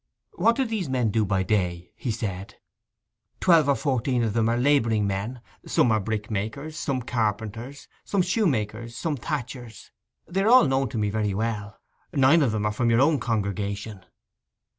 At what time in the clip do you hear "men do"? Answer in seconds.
0.89-1.25